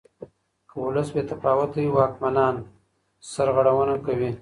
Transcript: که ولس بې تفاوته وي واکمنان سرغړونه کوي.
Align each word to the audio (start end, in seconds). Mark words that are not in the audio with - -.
که 0.69 0.75
ولس 0.85 1.07
بې 1.15 1.23
تفاوته 1.31 1.77
وي 1.81 1.89
واکمنان 1.93 2.55
سرغړونه 3.31 3.95
کوي. 4.05 4.31